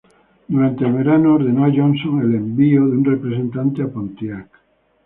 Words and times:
Durante 0.47 0.83
el 0.83 0.93
verano, 0.93 1.35
ordenó 1.35 1.63
a 1.63 1.67
Johnson 1.69 2.21
en 2.23 2.33
envío 2.35 2.87
de 2.87 2.97
un 2.97 3.05
representante 3.05 3.83
a 3.83 3.87
Pontiac. 3.87 4.49